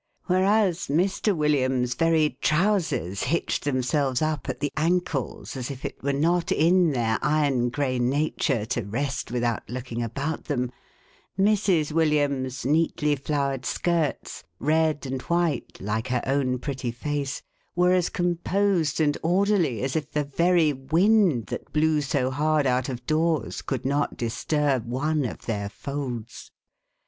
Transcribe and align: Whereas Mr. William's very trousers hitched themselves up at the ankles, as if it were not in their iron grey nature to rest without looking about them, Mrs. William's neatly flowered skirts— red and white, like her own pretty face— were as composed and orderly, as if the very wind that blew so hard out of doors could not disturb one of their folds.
Whereas 0.25 0.87
Mr. 0.87 1.37
William's 1.37 1.93
very 1.93 2.39
trousers 2.41 3.21
hitched 3.25 3.65
themselves 3.65 4.19
up 4.19 4.49
at 4.49 4.59
the 4.59 4.71
ankles, 4.75 5.55
as 5.55 5.69
if 5.69 5.85
it 5.85 6.01
were 6.01 6.11
not 6.11 6.51
in 6.51 6.89
their 6.89 7.19
iron 7.21 7.69
grey 7.69 7.99
nature 7.99 8.65
to 8.65 8.81
rest 8.81 9.29
without 9.29 9.69
looking 9.69 10.01
about 10.01 10.45
them, 10.45 10.71
Mrs. 11.39 11.91
William's 11.91 12.65
neatly 12.65 13.15
flowered 13.15 13.63
skirts— 13.63 14.43
red 14.59 15.05
and 15.05 15.21
white, 15.21 15.77
like 15.79 16.07
her 16.07 16.23
own 16.25 16.57
pretty 16.57 16.89
face— 16.89 17.43
were 17.75 17.91
as 17.93 18.09
composed 18.09 18.99
and 18.99 19.19
orderly, 19.21 19.83
as 19.83 19.95
if 19.95 20.09
the 20.09 20.23
very 20.23 20.73
wind 20.73 21.45
that 21.45 21.71
blew 21.71 22.01
so 22.01 22.31
hard 22.31 22.65
out 22.65 22.89
of 22.89 23.05
doors 23.05 23.61
could 23.61 23.85
not 23.85 24.17
disturb 24.17 24.87
one 24.87 25.25
of 25.25 25.45
their 25.45 25.69
folds. 25.69 26.49